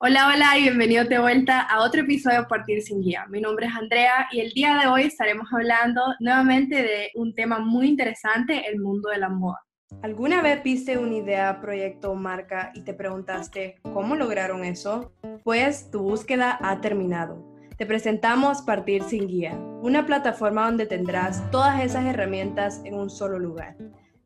[0.00, 3.26] Hola, hola y bienvenido de vuelta a otro episodio de Partir sin Guía.
[3.30, 7.58] Mi nombre es Andrea y el día de hoy estaremos hablando nuevamente de un tema
[7.58, 9.58] muy interesante, el mundo de la moda.
[10.02, 15.12] ¿Alguna vez viste una idea, proyecto o marca y te preguntaste cómo lograron eso?
[15.42, 17.44] Pues tu búsqueda ha terminado.
[17.76, 23.40] Te presentamos Partir sin Guía, una plataforma donde tendrás todas esas herramientas en un solo
[23.40, 23.74] lugar.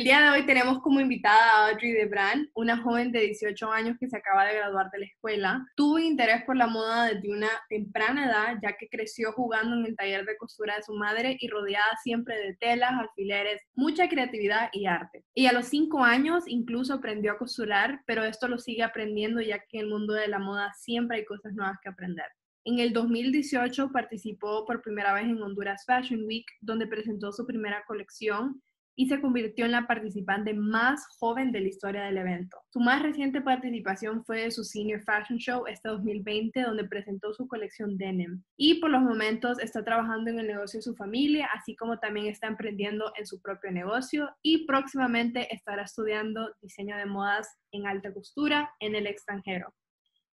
[0.00, 3.98] El día de hoy tenemos como invitada a Audrey Debran, una joven de 18 años
[4.00, 5.66] que se acaba de graduar de la escuela.
[5.76, 9.96] Tuvo interés por la moda desde una temprana edad, ya que creció jugando en el
[9.96, 14.86] taller de costura de su madre y rodeada siempre de telas, alfileres, mucha creatividad y
[14.86, 15.22] arte.
[15.34, 19.58] Y a los 5 años incluso aprendió a costurar, pero esto lo sigue aprendiendo ya
[19.58, 22.24] que en el mundo de la moda siempre hay cosas nuevas que aprender.
[22.64, 27.84] En el 2018 participó por primera vez en Honduras Fashion Week, donde presentó su primera
[27.86, 28.62] colección
[29.00, 32.58] y se convirtió en la participante más joven de la historia del evento.
[32.68, 37.48] Su más reciente participación fue de su Senior Fashion Show este 2020, donde presentó su
[37.48, 38.42] colección Denim.
[38.58, 42.26] Y por los momentos está trabajando en el negocio de su familia, así como también
[42.26, 48.12] está emprendiendo en su propio negocio y próximamente estará estudiando diseño de modas en alta
[48.12, 49.72] costura en el extranjero.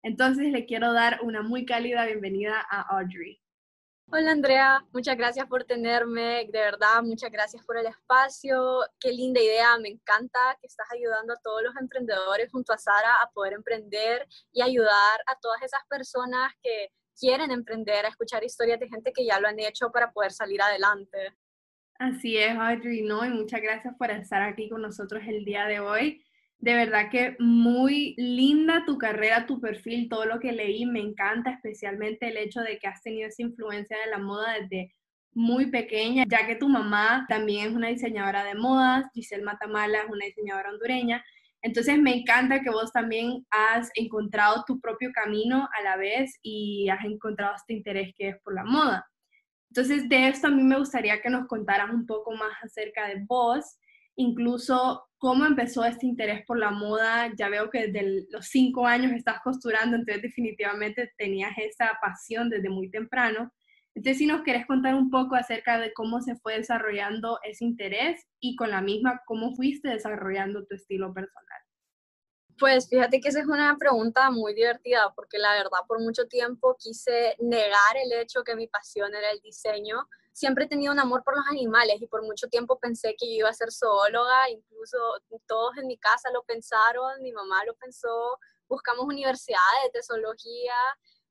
[0.04, 3.42] Entonces le quiero dar una muy cálida bienvenida a Audrey.
[4.14, 9.42] Hola Andrea, muchas gracias por tenerme, de verdad, muchas gracias por el espacio, qué linda
[9.42, 13.54] idea, me encanta que estás ayudando a todos los emprendedores junto a Sara a poder
[13.54, 19.14] emprender y ayudar a todas esas personas que quieren emprender, a escuchar historias de gente
[19.14, 21.34] que ya lo han hecho para poder salir adelante.
[21.98, 23.26] Así es, Audrey, ¿no?
[23.26, 26.22] Y muchas gracias por estar aquí con nosotros el día de hoy
[26.62, 31.50] de verdad que muy linda tu carrera, tu perfil, todo lo que leí, me encanta,
[31.50, 34.94] especialmente el hecho de que has tenido esa influencia de la moda desde
[35.34, 40.10] muy pequeña, ya que tu mamá también es una diseñadora de modas, Giselle Matamala es
[40.10, 41.24] una diseñadora hondureña.
[41.64, 46.90] Entonces me encanta que vos también has encontrado tu propio camino a la vez y
[46.90, 49.08] has encontrado este interés que es por la moda.
[49.72, 53.24] Entonces de esto a mí me gustaría que nos contaras un poco más acerca de
[53.28, 53.78] vos
[54.16, 57.32] incluso cómo empezó este interés por la moda.
[57.38, 62.72] Ya veo que desde los cinco años estás costurando, entonces definitivamente tenías esa pasión desde
[62.72, 63.54] muy temprano.
[63.94, 68.26] Entonces, si nos querés contar un poco acerca de cómo se fue desarrollando ese interés
[68.40, 71.61] y con la misma, cómo fuiste desarrollando tu estilo personal.
[72.62, 76.78] Pues fíjate que esa es una pregunta muy divertida porque la verdad por mucho tiempo
[76.78, 80.08] quise negar el hecho que mi pasión era el diseño.
[80.32, 83.40] Siempre he tenido un amor por los animales y por mucho tiempo pensé que yo
[83.40, 85.00] iba a ser zoóloga, incluso
[85.48, 90.76] todos en mi casa lo pensaron, mi mamá lo pensó, buscamos universidades de zoología,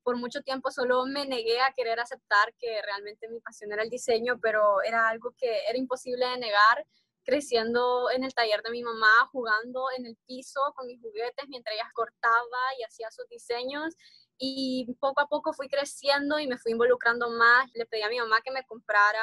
[0.03, 3.89] por mucho tiempo solo me negué a querer aceptar que realmente mi pasión era el
[3.89, 6.85] diseño, pero era algo que era imposible de negar
[7.31, 11.75] creciendo en el taller de mi mamá, jugando en el piso con mis juguetes mientras
[11.77, 13.95] ella cortaba y hacía sus diseños
[14.43, 17.69] y poco a poco fui creciendo y me fui involucrando más.
[17.75, 19.21] Le pedí a mi mamá que me comprara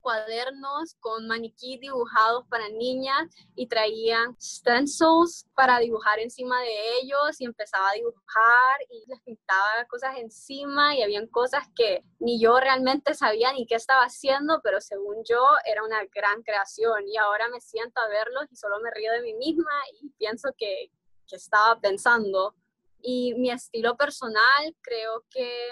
[0.00, 7.44] cuadernos con maniquí dibujados para niñas y traían stencils para dibujar encima de ellos y
[7.44, 13.14] empezaba a dibujar y les pintaba cosas encima y habían cosas que ni yo realmente
[13.14, 17.60] sabía ni qué estaba haciendo, pero según yo era una gran creación y ahora me
[17.60, 20.92] siento a verlos y solo me río de mí misma y pienso que,
[21.26, 22.54] que estaba pensando
[23.02, 25.70] y mi estilo personal creo que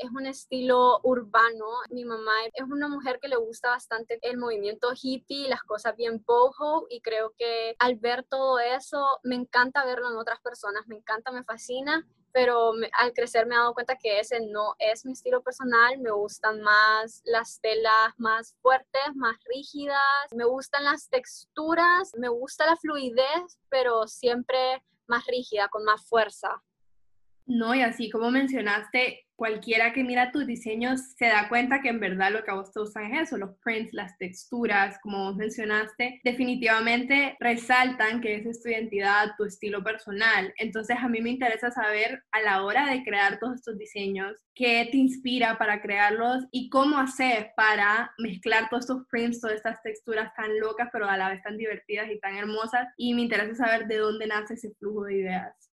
[0.00, 1.66] es un estilo urbano.
[1.90, 6.24] Mi mamá es una mujer que le gusta bastante el movimiento hippie, las cosas bien
[6.26, 10.96] boho y creo que al ver todo eso me encanta verlo en otras personas, me
[10.96, 15.12] encanta, me fascina, pero al crecer me he dado cuenta que ese no es mi
[15.12, 19.98] estilo personal, me gustan más las telas más fuertes, más rígidas,
[20.34, 26.62] me gustan las texturas, me gusta la fluidez, pero siempre más rígida, con más fuerza.
[27.44, 31.98] No, y así como mencionaste, cualquiera que mira tus diseños se da cuenta que en
[31.98, 35.36] verdad lo que a vos te gustan es eso, los prints, las texturas, como vos
[35.36, 40.52] mencionaste, definitivamente resaltan que esa es tu identidad, tu estilo personal.
[40.58, 44.86] Entonces a mí me interesa saber a la hora de crear todos estos diseños, qué
[44.90, 50.34] te inspira para crearlos y cómo haces para mezclar todos estos prints, todas estas texturas
[50.34, 52.88] tan locas, pero a la vez tan divertidas y tan hermosas.
[52.98, 55.69] Y me interesa saber de dónde nace ese flujo de ideas.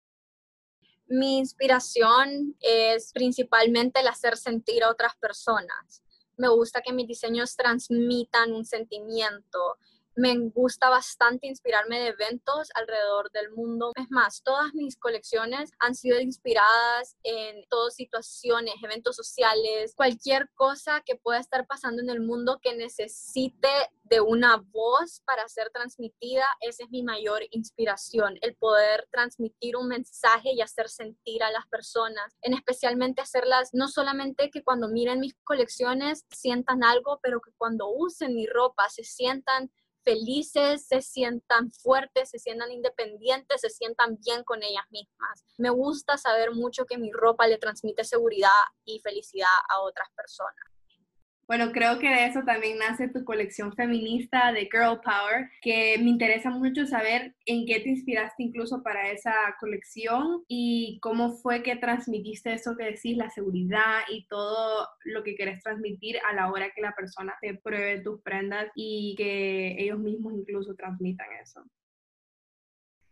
[1.13, 6.03] Mi inspiración es principalmente el hacer sentir a otras personas.
[6.39, 9.77] Me gusta que mis diseños transmitan un sentimiento,
[10.15, 13.93] me gusta bastante inspirarme de eventos alrededor del mundo.
[13.97, 21.03] Es más, todas mis colecciones han sido inspiradas en todas situaciones, eventos sociales, cualquier cosa
[21.05, 23.69] que pueda estar pasando en el mundo que necesite
[24.05, 26.45] de una voz para ser transmitida.
[26.61, 31.67] Esa es mi mayor inspiración, el poder transmitir un mensaje y hacer sentir a las
[31.69, 37.53] personas, en especialmente hacerlas no solamente que cuando miren mis colecciones sientan algo, pero que
[37.57, 39.71] cuando usen mi ropa se sientan
[40.05, 45.45] felices, se sientan fuertes, se sientan independientes, se sientan bien con ellas mismas.
[45.59, 48.51] Me gusta saber mucho que mi ropa le transmite seguridad
[48.85, 50.72] y felicidad a otras personas.
[51.49, 56.09] Bueno, creo que de eso también nace tu colección feminista de Girl Power, que me
[56.09, 61.77] interesa mucho saber en qué te inspiraste incluso para esa colección y cómo fue que
[61.77, 66.71] transmitiste eso que decís, la seguridad y todo lo que querés transmitir a la hora
[66.75, 71.63] que la persona te pruebe tus prendas y que ellos mismos incluso transmitan eso.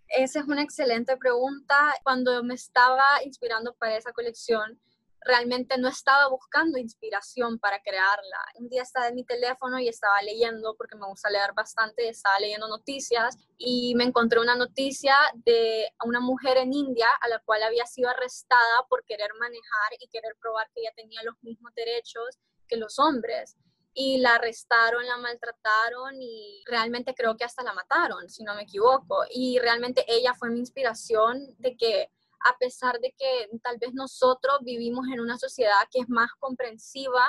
[0.09, 1.95] Esa es una excelente pregunta.
[2.03, 4.81] Cuando me estaba inspirando para esa colección,
[5.23, 8.39] realmente no estaba buscando inspiración para crearla.
[8.55, 12.39] Un día estaba en mi teléfono y estaba leyendo, porque me gusta leer bastante, estaba
[12.39, 17.63] leyendo noticias y me encontré una noticia de una mujer en India a la cual
[17.63, 22.39] había sido arrestada por querer manejar y querer probar que ella tenía los mismos derechos
[22.67, 23.57] que los hombres.
[23.93, 28.63] Y la arrestaron, la maltrataron y realmente creo que hasta la mataron, si no me
[28.63, 29.25] equivoco.
[29.31, 32.09] Y realmente ella fue mi inspiración de que
[32.49, 37.27] a pesar de que tal vez nosotros vivimos en una sociedad que es más comprensiva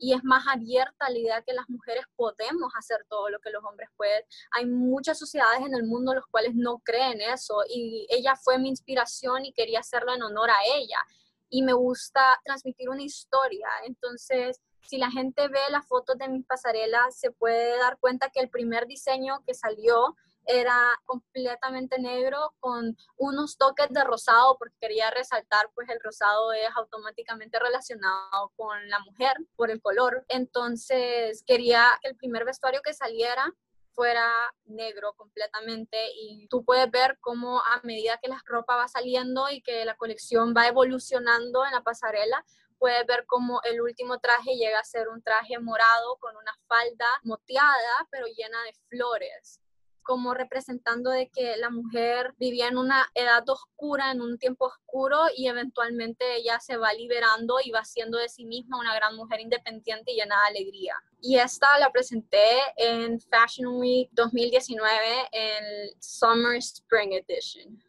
[0.00, 3.50] y es más abierta a la idea que las mujeres podemos hacer todo lo que
[3.50, 4.24] los hombres pueden.
[4.52, 8.70] Hay muchas sociedades en el mundo los cuales no creen eso y ella fue mi
[8.70, 10.98] inspiración y quería hacerlo en honor a ella.
[11.50, 13.68] Y me gusta transmitir una historia.
[13.84, 18.40] Entonces, si la gente ve las fotos de mis pasarelas, se puede dar cuenta que
[18.40, 20.16] el primer diseño que salió
[20.46, 26.68] era completamente negro con unos toques de rosado porque quería resaltar pues el rosado es
[26.76, 30.24] automáticamente relacionado con la mujer por el color.
[30.28, 33.52] Entonces quería que el primer vestuario que saliera
[33.92, 34.30] fuera
[34.64, 39.62] negro completamente y tú puedes ver cómo a medida que la ropa va saliendo y
[39.62, 42.44] que la colección va evolucionando en la pasarela,
[42.78, 47.06] puedes ver cómo el último traje llega a ser un traje morado con una falda
[47.24, 49.60] moteada pero llena de flores
[50.02, 55.18] como representando de que la mujer vivía en una edad oscura, en un tiempo oscuro
[55.36, 59.40] y eventualmente ella se va liberando y va siendo de sí misma una gran mujer
[59.40, 60.94] independiente y llena de alegría.
[61.20, 64.88] Y esta la presenté en Fashion Week 2019
[65.32, 67.82] en Summer Spring Edition.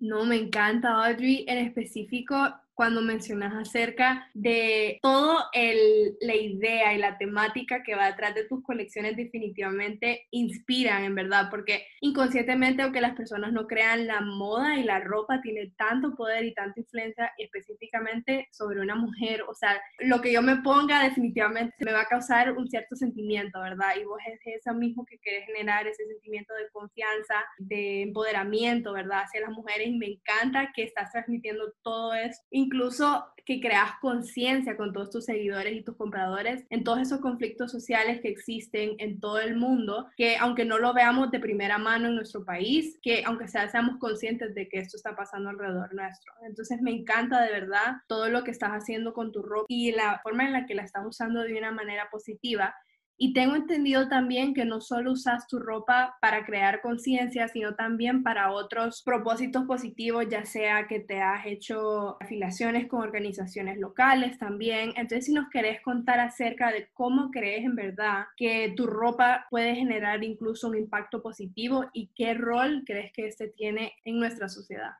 [0.00, 1.44] No, me encanta, Audrey.
[1.46, 2.34] En específico,
[2.80, 8.46] cuando mencionas acerca de todo el, la idea y la temática que va detrás de
[8.46, 14.78] tus colecciones definitivamente inspiran, en verdad, porque inconscientemente, aunque las personas no crean, la moda
[14.78, 19.42] y la ropa tiene tanto poder y tanta influencia específicamente sobre una mujer.
[19.42, 23.60] O sea, lo que yo me ponga definitivamente me va a causar un cierto sentimiento,
[23.60, 23.90] ¿verdad?
[24.00, 29.24] Y vos es eso mismo que querés generar, ese sentimiento de confianza, de empoderamiento, ¿verdad?
[29.24, 34.76] Hacia las mujeres y me encanta que estás transmitiendo todo eso incluso que creas conciencia
[34.76, 39.18] con todos tus seguidores y tus compradores en todos esos conflictos sociales que existen en
[39.18, 43.24] todo el mundo, que aunque no lo veamos de primera mano en nuestro país, que
[43.24, 46.32] aunque sea seamos conscientes de que esto está pasando alrededor nuestro.
[46.46, 50.20] Entonces me encanta de verdad todo lo que estás haciendo con tu ropa y la
[50.22, 52.74] forma en la que la estás usando de una manera positiva
[53.22, 58.22] y tengo entendido también que no solo usas tu ropa para crear conciencia, sino también
[58.22, 64.94] para otros propósitos positivos, ya sea que te has hecho afiliaciones con organizaciones locales también.
[64.96, 69.74] Entonces, si nos querés contar acerca de cómo crees en verdad que tu ropa puede
[69.74, 74.92] generar incluso un impacto positivo y qué rol crees que este tiene en nuestra sociedad.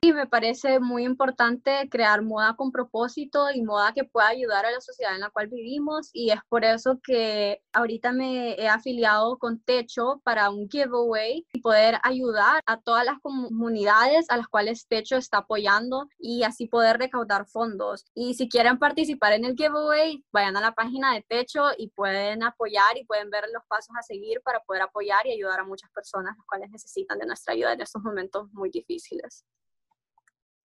[0.00, 4.70] Y me parece muy importante crear moda con propósito y moda que pueda ayudar a
[4.70, 9.38] la sociedad en la cual vivimos y es por eso que ahorita me he afiliado
[9.38, 14.86] con Techo para un giveaway y poder ayudar a todas las comunidades a las cuales
[14.86, 18.06] Techo está apoyando y así poder recaudar fondos.
[18.14, 22.44] Y si quieren participar en el giveaway, vayan a la página de Techo y pueden
[22.44, 25.90] apoyar y pueden ver los pasos a seguir para poder apoyar y ayudar a muchas
[25.90, 29.44] personas las cuales necesitan de nuestra ayuda en estos momentos muy difíciles.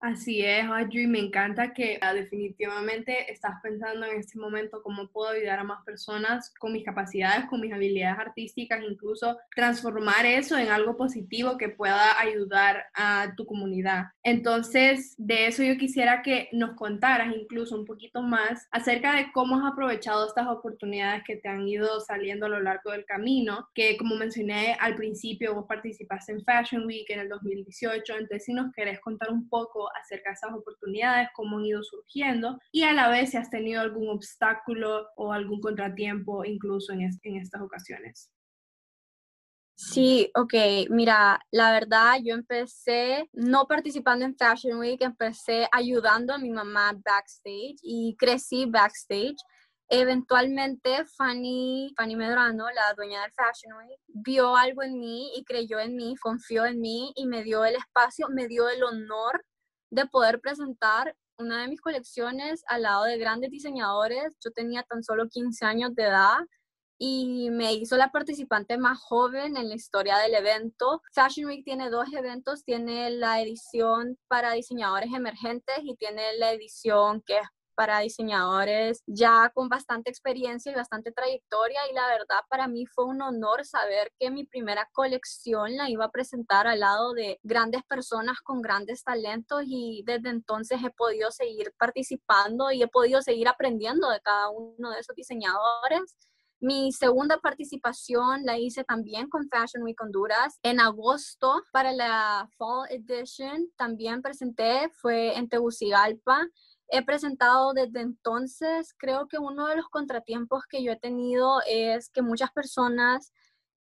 [0.03, 5.29] Así es, Audrey, me encanta que ah, definitivamente estás pensando en este momento cómo puedo
[5.29, 10.67] ayudar a más personas con mis capacidades, con mis habilidades artísticas, incluso transformar eso en
[10.67, 14.07] algo positivo que pueda ayudar a tu comunidad.
[14.23, 19.55] Entonces, de eso yo quisiera que nos contaras incluso un poquito más acerca de cómo
[19.55, 23.95] has aprovechado estas oportunidades que te han ido saliendo a lo largo del camino, que
[23.95, 28.73] como mencioné al principio, vos participaste en Fashion Week en el 2018, entonces si nos
[28.73, 33.31] querés contar un poco acerca de oportunidades, cómo han ido surgiendo y a la vez
[33.31, 38.29] si has tenido algún obstáculo o algún contratiempo incluso en, en estas ocasiones.
[39.75, 40.53] Sí, ok,
[40.91, 46.93] mira, la verdad yo empecé no participando en Fashion Week, empecé ayudando a mi mamá
[46.93, 49.35] backstage y crecí backstage.
[49.89, 55.79] Eventualmente Fanny, Fanny Medrano, la dueña del Fashion Week, vio algo en mí y creyó
[55.79, 59.43] en mí, confió en mí y me dio el espacio, me dio el honor
[59.93, 64.35] de poder presentar una de mis colecciones al lado de grandes diseñadores.
[64.43, 66.39] Yo tenía tan solo 15 años de edad
[66.97, 71.01] y me hizo la participante más joven en la historia del evento.
[71.13, 77.21] Fashion Week tiene dos eventos, tiene la edición para diseñadores emergentes y tiene la edición
[77.21, 82.67] que es para diseñadores ya con bastante experiencia y bastante trayectoria y la verdad para
[82.67, 87.13] mí fue un honor saber que mi primera colección la iba a presentar al lado
[87.13, 92.87] de grandes personas con grandes talentos y desde entonces he podido seguir participando y he
[92.87, 96.17] podido seguir aprendiendo de cada uno de esos diseñadores.
[96.65, 100.59] Mi segunda participación la hice también con Fashion Week Honduras.
[100.63, 106.47] En agosto, para la Fall Edition, también presenté, fue en Tegucigalpa
[106.93, 108.93] he presentado desde entonces.
[108.97, 113.33] Creo que uno de los contratiempos que yo he tenido es que muchas personas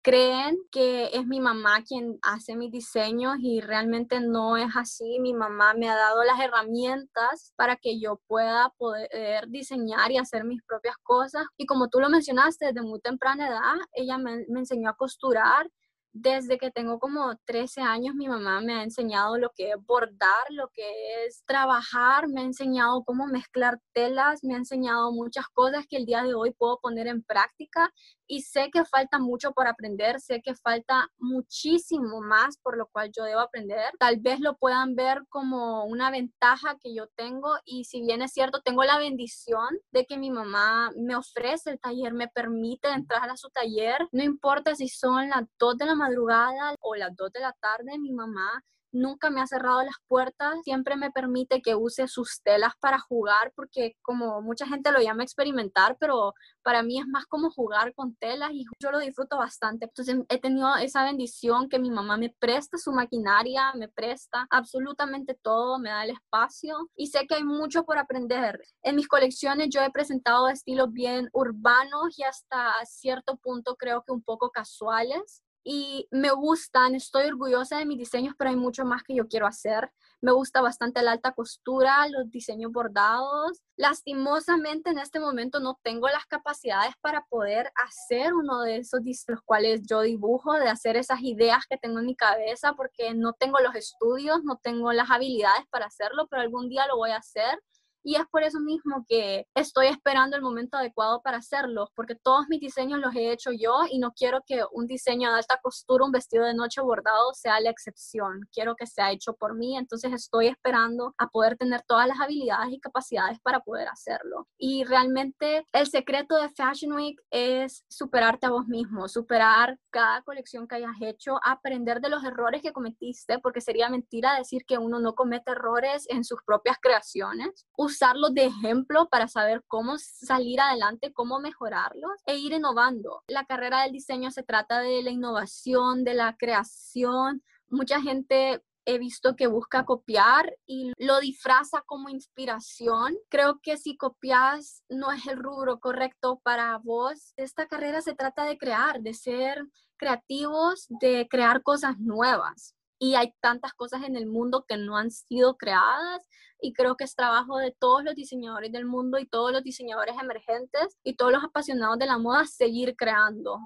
[0.02, 5.18] creen que es mi mamá quien hace mis diseños y realmente no es así.
[5.20, 10.44] Mi mamá me ha dado las herramientas para que yo pueda poder diseñar y hacer
[10.44, 11.44] mis propias cosas.
[11.56, 15.70] Y como tú lo mencionaste, desde muy temprana edad, ella me, me enseñó a costurar
[16.12, 20.46] desde que tengo como 13 años, mi mamá me ha enseñado lo que es bordar,
[20.50, 25.86] lo que es trabajar, me ha enseñado cómo mezclar telas, me ha enseñado muchas cosas
[25.88, 27.90] que el día de hoy puedo poner en práctica
[28.32, 33.10] y sé que falta mucho por aprender, sé que falta muchísimo más por lo cual
[33.14, 33.92] yo debo aprender.
[33.98, 38.32] Tal vez lo puedan ver como una ventaja que yo tengo y si bien es
[38.32, 43.28] cierto, tengo la bendición de que mi mamá me ofrece el taller, me permite entrar
[43.28, 47.32] a su taller, no importa si son las 2 de la madrugada o las 2
[47.32, 51.74] de la tarde, mi mamá nunca me ha cerrado las puertas, siempre me permite que
[51.74, 56.98] use sus telas para jugar, porque como mucha gente lo llama experimentar, pero para mí
[57.00, 59.86] es más como jugar con telas y yo lo disfruto bastante.
[59.86, 65.34] Entonces he tenido esa bendición que mi mamá me presta su maquinaria, me presta absolutamente
[65.42, 68.60] todo, me da el espacio y sé que hay mucho por aprender.
[68.82, 74.12] En mis colecciones yo he presentado estilos bien urbanos y hasta cierto punto creo que
[74.12, 79.02] un poco casuales y me gustan, estoy orgullosa de mis diseños, pero hay mucho más
[79.02, 79.90] que yo quiero hacer.
[80.20, 83.60] Me gusta bastante la alta costura, los diseños bordados.
[83.76, 89.42] Lastimosamente en este momento no tengo las capacidades para poder hacer uno de esos los
[89.42, 93.60] cuales yo dibujo, de hacer esas ideas que tengo en mi cabeza, porque no tengo
[93.60, 97.60] los estudios, no tengo las habilidades para hacerlo, pero algún día lo voy a hacer
[98.02, 102.46] y es por eso mismo que estoy esperando el momento adecuado para hacerlo, porque todos
[102.48, 106.04] mis diseños los he hecho yo y no quiero que un diseño de alta costura,
[106.04, 108.40] un vestido de noche bordado sea la excepción.
[108.52, 112.72] Quiero que sea hecho por mí, entonces estoy esperando a poder tener todas las habilidades
[112.72, 114.48] y capacidades para poder hacerlo.
[114.58, 120.66] Y realmente el secreto de Fashion Week es superarte a vos mismo, superar cada colección
[120.66, 124.98] que hayas hecho, aprender de los errores que cometiste, porque sería mentira decir que uno
[124.98, 131.12] no comete errores en sus propias creaciones usarlos de ejemplo para saber cómo salir adelante,
[131.12, 133.22] cómo mejorarlos e ir innovando.
[133.28, 137.42] La carrera del diseño se trata de la innovación, de la creación.
[137.68, 143.16] Mucha gente he visto que busca copiar y lo disfraza como inspiración.
[143.28, 147.32] Creo que si copias no es el rubro correcto para vos.
[147.36, 149.64] Esta carrera se trata de crear, de ser
[149.96, 152.74] creativos, de crear cosas nuevas.
[153.02, 156.24] Y hay tantas cosas en el mundo que no han sido creadas
[156.60, 160.14] y creo que es trabajo de todos los diseñadores del mundo y todos los diseñadores
[160.22, 163.58] emergentes y todos los apasionados de la moda seguir creando.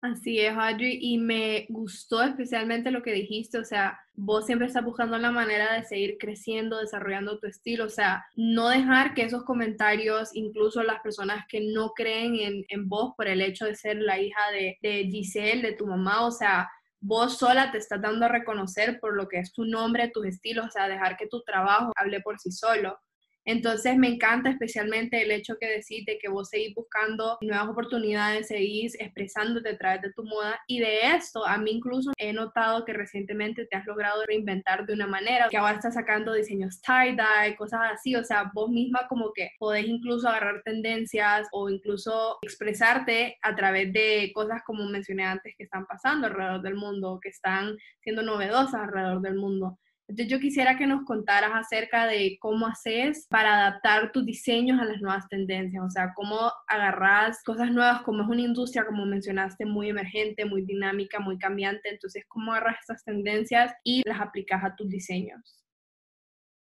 [0.00, 4.84] Así es, Audrey, y me gustó especialmente lo que dijiste, o sea, vos siempre estás
[4.84, 9.44] buscando la manera de seguir creciendo, desarrollando tu estilo, o sea, no dejar que esos
[9.44, 13.96] comentarios, incluso las personas que no creen en, en vos por el hecho de ser
[13.96, 16.68] la hija de, de Giselle, de tu mamá, o sea,
[17.00, 20.66] vos sola te estás dando a reconocer por lo que es tu nombre, tus estilos,
[20.66, 22.98] o sea, dejar que tu trabajo hable por sí solo.
[23.46, 28.48] Entonces me encanta especialmente el hecho que decís de que vos seguís buscando nuevas oportunidades,
[28.48, 32.84] seguís expresándote a través de tu moda y de esto a mí incluso he notado
[32.84, 37.56] que recientemente te has logrado reinventar de una manera, que ahora estás sacando diseños tie-dye,
[37.56, 43.36] cosas así, o sea, vos misma como que podés incluso agarrar tendencias o incluso expresarte
[43.42, 47.76] a través de cosas como mencioné antes que están pasando alrededor del mundo, que están
[48.00, 49.78] siendo novedosas alrededor del mundo.
[50.08, 54.84] Entonces yo quisiera que nos contaras acerca de cómo haces para adaptar tus diseños a
[54.84, 59.66] las nuevas tendencias, o sea, cómo agarras cosas nuevas, como es una industria, como mencionaste,
[59.66, 64.76] muy emergente, muy dinámica, muy cambiante, entonces cómo agarras esas tendencias y las aplicas a
[64.76, 65.65] tus diseños.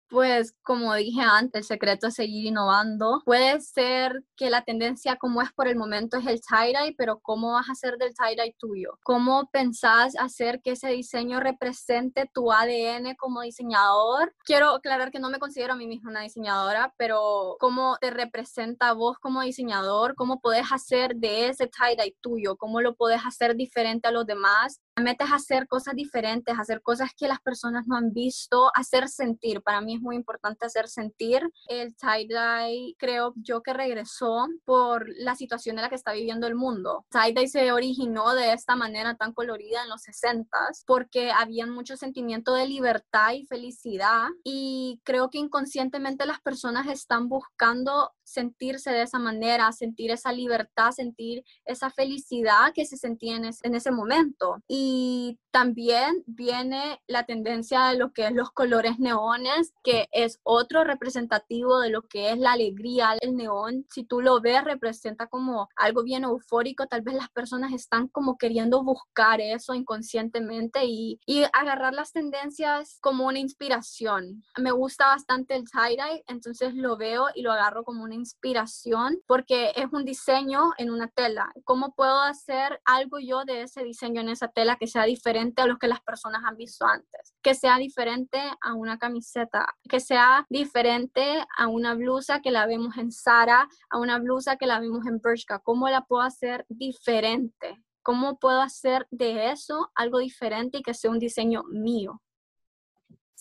[0.10, 3.22] Pues como dije antes, el secreto es seguir innovando.
[3.26, 7.54] Puede ser que la tendencia como es por el momento es el tie-dye, pero ¿cómo
[7.54, 8.98] vas a hacer del tie-dye tuyo?
[9.04, 14.34] ¿Cómo pensás hacer que ese diseño represente tu ADN como diseñador?
[14.46, 18.90] Quiero aclarar que no me considero a mí misma una diseñadora, pero ¿cómo te representa
[18.90, 20.16] a vos como diseñador?
[20.16, 22.56] ¿Cómo podés hacer de ese tie-dye tuyo?
[22.56, 24.80] ¿Cómo lo podés hacer diferente a los demás?
[25.02, 29.62] metes a hacer cosas diferentes, hacer cosas que las personas no han visto, hacer sentir.
[29.62, 31.42] Para mí es muy importante hacer sentir.
[31.68, 36.56] El tie-dye creo yo que regresó por la situación en la que está viviendo el
[36.56, 37.06] mundo.
[37.12, 42.54] Tie-dye se originó de esta manera tan colorida en los 60s porque había mucho sentimiento
[42.54, 49.19] de libertad y felicidad y creo que inconscientemente las personas están buscando sentirse de esa
[49.19, 54.57] manera, sentir esa libertad, sentir esa felicidad que se sentía en ese, momento.
[54.67, 60.84] Y también viene la tendencia de lo que es los colores neones, que es otro
[60.84, 63.15] representativo de lo que es la alegría.
[63.22, 66.88] El neón, si tú lo ves, representa como algo bien eufórico.
[66.88, 72.98] Tal vez las personas están como queriendo buscar eso inconscientemente y, y agarrar las tendencias
[73.00, 74.43] como una inspiración.
[74.57, 79.71] Me gusta bastante el tie-dye, entonces lo veo y lo agarro como una inspiración porque
[79.75, 81.51] es un diseño en una tela.
[81.63, 85.67] ¿Cómo puedo hacer algo yo de ese diseño en esa tela que sea diferente a
[85.67, 87.33] lo que las personas han visto antes?
[87.41, 92.97] Que sea diferente a una camiseta, que sea diferente a una blusa que la vemos
[92.97, 95.60] en Sara, a una blusa que la vemos en Bershka.
[95.60, 97.84] ¿Cómo la puedo hacer diferente?
[98.03, 102.21] ¿Cómo puedo hacer de eso algo diferente y que sea un diseño mío?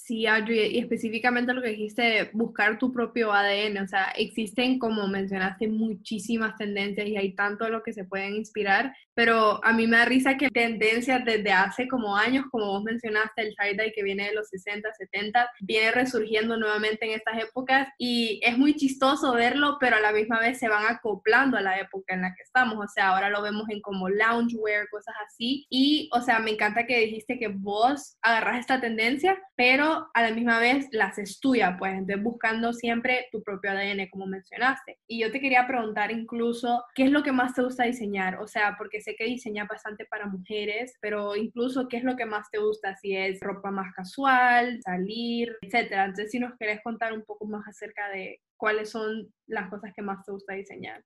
[0.07, 5.09] Sí, Audrey, y específicamente lo que dijiste, buscar tu propio ADN, o sea, existen, como
[5.09, 9.89] mencionaste, muchísimas tendencias y hay tanto a lo que se pueden inspirar, pero a mí
[9.89, 14.05] me da risa que tendencias desde hace como años, como vos mencionaste, el tie-dye que
[14.05, 19.33] viene de los 60, 70, viene resurgiendo nuevamente en estas épocas y es muy chistoso
[19.35, 22.45] verlo, pero a la misma vez se van acoplando a la época en la que
[22.45, 26.53] estamos, o sea, ahora lo vemos en como loungewear, cosas así, y, o sea, me
[26.53, 31.41] encanta que dijiste que vos agarras esta tendencia, pero a la misma vez la haces
[31.41, 34.99] tuya, pues entonces buscando siempre tu propio ADN, como mencionaste.
[35.07, 38.37] Y yo te quería preguntar incluso, ¿qué es lo que más te gusta diseñar?
[38.41, 42.27] O sea, porque sé que diseñas bastante para mujeres, pero incluso, ¿qué es lo que
[42.27, 42.97] más te gusta?
[42.97, 46.05] Si es ropa más casual, salir, etcétera.
[46.07, 50.03] Entonces, si nos querés contar un poco más acerca de cuáles son las cosas que
[50.03, 51.03] más te gusta diseñar.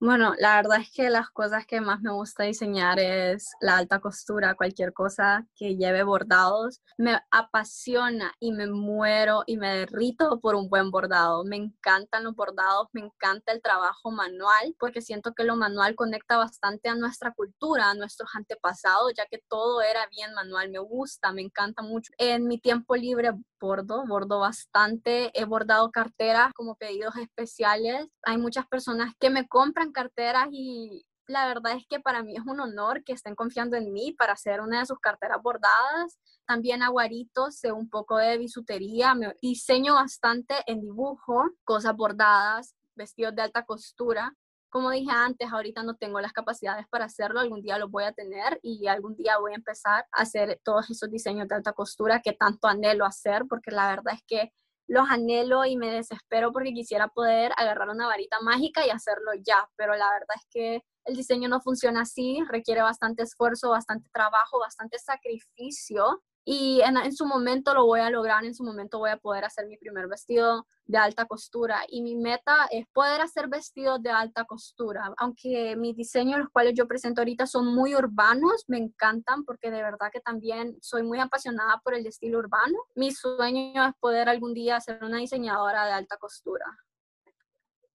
[0.00, 3.98] Bueno, la verdad es que las cosas que más me gusta diseñar es la alta
[3.98, 6.80] costura, cualquier cosa que lleve bordados.
[6.96, 11.44] Me apasiona y me muero y me derrito por un buen bordado.
[11.44, 16.36] Me encantan los bordados, me encanta el trabajo manual porque siento que lo manual conecta
[16.36, 20.70] bastante a nuestra cultura, a nuestros antepasados, ya que todo era bien manual.
[20.70, 22.12] Me gusta, me encanta mucho.
[22.18, 25.30] En mi tiempo libre bordo, bordo bastante.
[25.38, 28.06] He bordado carteras como pedidos especiales.
[28.22, 32.42] Hay muchas personas que me compran carteras y la verdad es que para mí es
[32.46, 36.18] un honor que estén confiando en mí para hacer una de sus carteras bordadas.
[36.46, 43.34] También aguaritos, sé un poco de bisutería, me diseño bastante en dibujo, cosas bordadas, vestidos
[43.34, 44.34] de alta costura.
[44.70, 48.12] Como dije antes, ahorita no tengo las capacidades para hacerlo, algún día lo voy a
[48.12, 52.20] tener y algún día voy a empezar a hacer todos esos diseños de alta costura
[52.20, 54.52] que tanto anhelo hacer, porque la verdad es que
[54.86, 59.68] los anhelo y me desespero porque quisiera poder agarrar una varita mágica y hacerlo ya,
[59.76, 64.58] pero la verdad es que el diseño no funciona así, requiere bastante esfuerzo, bastante trabajo,
[64.58, 69.18] bastante sacrificio y en, su momento lo voy a lograr, en su momento voy a
[69.18, 74.02] poder hacer mi primer vestido de alta costura y mi meta es poder hacer vestidos
[74.02, 78.78] de alta costura, aunque mis diseños, los cuales yo presento ahorita, son muy urbanos, me
[78.78, 82.78] encantan porque de verdad que también soy muy apasionada por el estilo urbano.
[82.94, 86.64] Mi sueño es poder algún día ser una diseñadora de alta costura.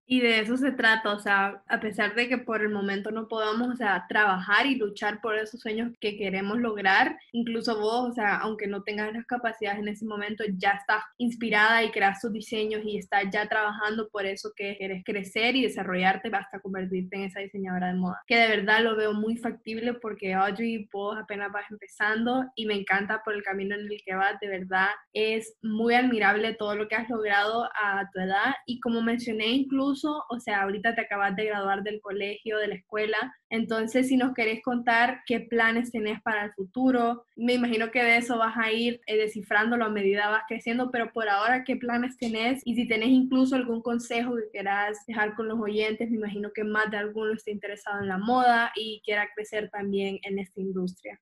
[0.06, 3.28] Y de eso se trata, o sea, a pesar de que por el momento no
[3.28, 8.14] podamos, o sea, trabajar y luchar por esos sueños que queremos lograr, incluso vos, o
[8.14, 12.34] sea, aunque no tengas las capacidades en ese momento, ya estás inspirada y creas tus
[12.34, 17.24] diseños y estás ya trabajando por eso que quieres crecer y desarrollarte hasta convertirte en
[17.24, 18.22] esa diseñadora de moda.
[18.28, 22.76] Que de verdad lo veo muy factible porque Audrey, vos apenas vas empezando y me
[22.76, 26.88] encanta por el camino en el que vas, de verdad es muy admirable todo lo
[26.88, 29.93] que has logrado a tu edad y como mencioné incluso
[30.30, 33.18] o sea, ahorita te acabas de graduar del colegio, de la escuela,
[33.50, 38.18] entonces si nos querés contar qué planes tenés para el futuro, me imagino que de
[38.18, 42.18] eso vas a ir eh, descifrándolo a medida vas creciendo, pero por ahora, ¿qué planes
[42.18, 42.62] tenés?
[42.66, 46.64] Y si tenés incluso algún consejo que quieras dejar con los oyentes, me imagino que
[46.64, 51.20] más de alguno esté interesado en la moda y quiera crecer también en esta industria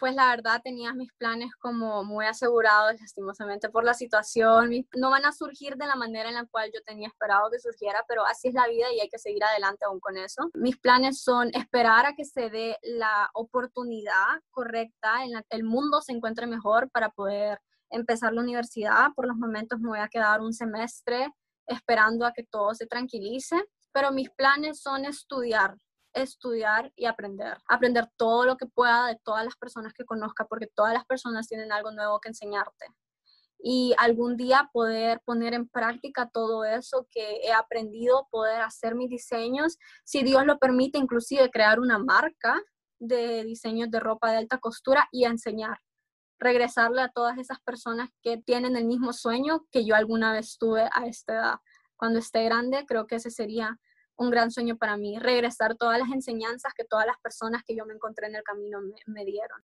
[0.00, 4.70] pues la verdad tenía mis planes como muy asegurados, lastimosamente por la situación.
[4.96, 8.02] No van a surgir de la manera en la cual yo tenía esperado que surgiera,
[8.08, 10.48] pero así es la vida y hay que seguir adelante aún con eso.
[10.54, 15.64] Mis planes son esperar a que se dé la oportunidad correcta, en la que el
[15.64, 17.60] mundo se encuentre mejor para poder
[17.90, 19.08] empezar la universidad.
[19.14, 21.28] Por los momentos me voy a quedar un semestre
[21.66, 25.76] esperando a que todo se tranquilice, pero mis planes son estudiar,
[26.12, 27.58] estudiar y aprender.
[27.68, 31.48] Aprender todo lo que pueda de todas las personas que conozca, porque todas las personas
[31.48, 32.86] tienen algo nuevo que enseñarte.
[33.62, 39.10] Y algún día poder poner en práctica todo eso que he aprendido, poder hacer mis
[39.10, 42.60] diseños, si Dios lo permite, inclusive crear una marca
[42.98, 45.78] de diseños de ropa de alta costura y enseñar
[46.40, 50.88] regresarle a todas esas personas que tienen el mismo sueño que yo alguna vez tuve
[50.92, 51.54] a esta edad.
[51.96, 53.78] Cuando esté grande, creo que ese sería
[54.20, 57.86] un gran sueño para mí, regresar todas las enseñanzas que todas las personas que yo
[57.86, 59.62] me encontré en el camino me, dieron.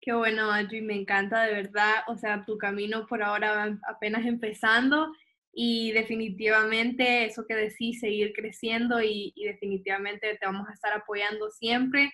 [0.00, 2.02] Qué bueno, Adri, me encanta de verdad.
[2.08, 5.12] O sea, tu camino por ahora va apenas empezando
[5.52, 11.48] y definitivamente eso que decís, seguir creciendo y, y definitivamente te vamos a estar apoyando
[11.50, 12.12] siempre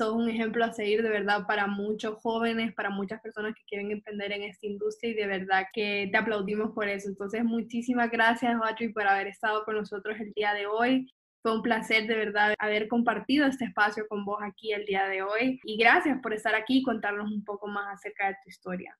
[0.00, 3.90] sos un ejemplo a seguir de verdad para muchos jóvenes, para muchas personas que quieren
[3.90, 7.06] emprender en esta industria y de verdad que te aplaudimos por eso.
[7.06, 11.06] Entonces, muchísimas gracias, Audrey, por haber estado con nosotros el día de hoy.
[11.42, 15.22] Fue un placer de verdad haber compartido este espacio con vos aquí el día de
[15.22, 18.96] hoy y gracias por estar aquí y contarnos un poco más acerca de tu historia.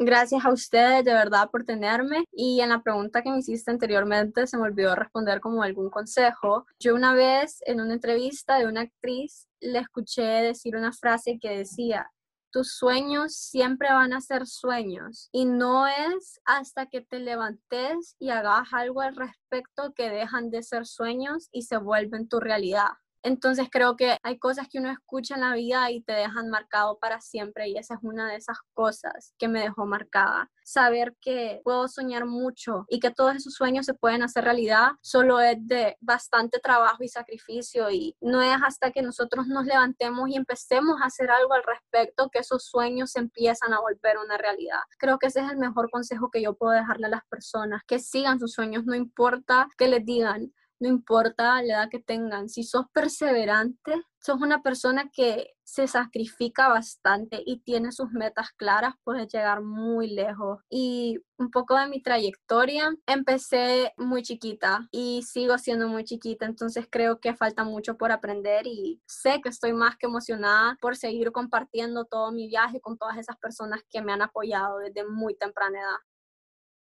[0.00, 2.24] Gracias a ustedes de verdad por tenerme.
[2.30, 6.66] Y en la pregunta que me hiciste anteriormente se me olvidó responder como algún consejo.
[6.78, 11.50] Yo una vez en una entrevista de una actriz le escuché decir una frase que
[11.50, 12.12] decía,
[12.52, 18.30] tus sueños siempre van a ser sueños y no es hasta que te levantes y
[18.30, 22.92] hagas algo al respecto que dejan de ser sueños y se vuelven tu realidad.
[23.22, 26.98] Entonces creo que hay cosas que uno escucha en la vida y te dejan marcado
[26.98, 30.50] para siempre y esa es una de esas cosas que me dejó marcada.
[30.64, 35.40] Saber que puedo soñar mucho y que todos esos sueños se pueden hacer realidad solo
[35.40, 40.36] es de bastante trabajo y sacrificio y no es hasta que nosotros nos levantemos y
[40.36, 44.80] empecemos a hacer algo al respecto que esos sueños se empiezan a volver una realidad.
[44.98, 47.98] Creo que ese es el mejor consejo que yo puedo dejarle a las personas, que
[47.98, 52.62] sigan sus sueños, no importa que les digan, no importa la edad que tengan, si
[52.64, 59.28] sos perseverante, sos una persona que se sacrifica bastante y tiene sus metas claras, puedes
[59.32, 60.60] llegar muy lejos.
[60.70, 66.86] Y un poco de mi trayectoria, empecé muy chiquita y sigo siendo muy chiquita, entonces
[66.90, 71.32] creo que falta mucho por aprender y sé que estoy más que emocionada por seguir
[71.32, 75.80] compartiendo todo mi viaje con todas esas personas que me han apoyado desde muy temprana
[75.80, 76.07] edad.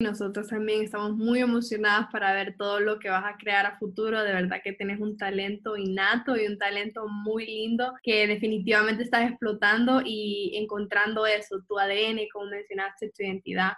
[0.00, 4.22] Nosotros también estamos muy emocionadas para ver todo lo que vas a crear a futuro.
[4.22, 9.28] De verdad que tienes un talento innato y un talento muy lindo que definitivamente estás
[9.28, 13.72] explotando y encontrando eso, tu ADN, como mencionaste, tu identidad.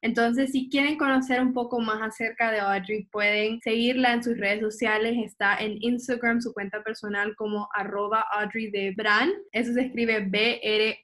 [0.00, 4.60] Entonces, si quieren conocer un poco más acerca de Audrey, pueden seguirla en sus redes
[4.60, 5.18] sociales.
[5.22, 9.30] Está en Instagram, su cuenta personal como arroba Audrey de Bran.
[9.52, 10.98] Eso se escribe B-R-U-I-J-N.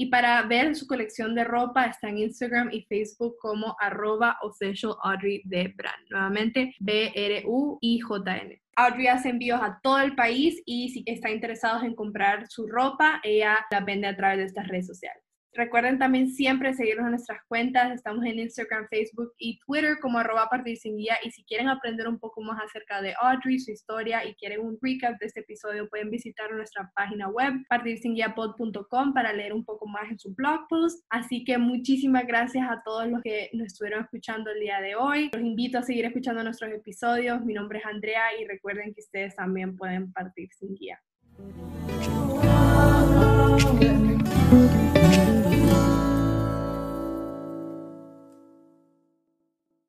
[0.00, 4.94] Y para ver su colección de ropa está en Instagram y Facebook como arroba official
[5.02, 6.08] Audrey de Brand.
[6.08, 8.62] Nuevamente, B-R-U-I-J-N.
[8.76, 13.20] Audrey hace envíos a todo el país y si está interesados en comprar su ropa,
[13.24, 15.27] ella la vende a través de estas redes sociales.
[15.54, 17.92] Recuerden también siempre seguirnos en nuestras cuentas.
[17.92, 21.16] Estamos en Instagram, Facebook y Twitter como arroba partir sin guía.
[21.24, 24.78] Y si quieren aprender un poco más acerca de Audrey, su historia y quieren un
[24.80, 30.10] recap de este episodio, pueden visitar nuestra página web partirsinguiapod.com para leer un poco más
[30.10, 31.04] en su blog post.
[31.08, 35.30] Así que muchísimas gracias a todos los que nos estuvieron escuchando el día de hoy.
[35.32, 37.44] Los invito a seguir escuchando nuestros episodios.
[37.44, 41.00] Mi nombre es Andrea y recuerden que ustedes también pueden partir sin guía.